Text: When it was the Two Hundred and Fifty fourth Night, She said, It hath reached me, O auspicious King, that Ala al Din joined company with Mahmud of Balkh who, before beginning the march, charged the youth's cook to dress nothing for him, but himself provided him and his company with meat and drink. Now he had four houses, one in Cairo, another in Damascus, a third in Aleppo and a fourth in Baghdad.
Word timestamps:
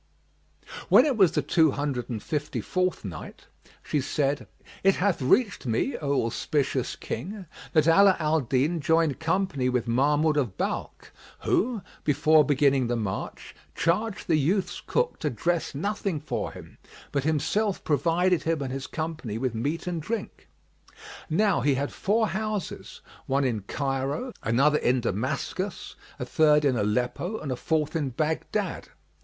When 0.89 1.05
it 1.05 1.15
was 1.15 1.33
the 1.33 1.43
Two 1.43 1.69
Hundred 1.69 2.09
and 2.09 2.23
Fifty 2.23 2.59
fourth 2.59 3.05
Night, 3.05 3.45
She 3.83 4.01
said, 4.01 4.47
It 4.83 4.95
hath 4.95 5.21
reached 5.21 5.67
me, 5.67 5.95
O 5.99 6.25
auspicious 6.25 6.95
King, 6.95 7.45
that 7.73 7.87
Ala 7.87 8.15
al 8.17 8.39
Din 8.41 8.79
joined 8.81 9.19
company 9.19 9.69
with 9.69 9.87
Mahmud 9.87 10.37
of 10.37 10.57
Balkh 10.57 11.11
who, 11.41 11.83
before 12.03 12.43
beginning 12.43 12.87
the 12.87 12.95
march, 12.95 13.55
charged 13.75 14.25
the 14.27 14.37
youth's 14.39 14.81
cook 14.87 15.19
to 15.19 15.29
dress 15.29 15.75
nothing 15.75 16.19
for 16.19 16.51
him, 16.51 16.79
but 17.11 17.23
himself 17.23 17.83
provided 17.83 18.41
him 18.41 18.63
and 18.63 18.73
his 18.73 18.87
company 18.87 19.37
with 19.37 19.53
meat 19.53 19.85
and 19.85 20.01
drink. 20.01 20.47
Now 21.29 21.61
he 21.61 21.75
had 21.75 21.93
four 21.93 22.29
houses, 22.29 23.01
one 23.27 23.43
in 23.43 23.61
Cairo, 23.67 24.33
another 24.41 24.79
in 24.79 24.99
Damascus, 25.01 25.93
a 26.17 26.25
third 26.25 26.65
in 26.65 26.75
Aleppo 26.75 27.37
and 27.37 27.51
a 27.51 27.55
fourth 27.55 27.95
in 27.95 28.09
Baghdad. 28.09 28.87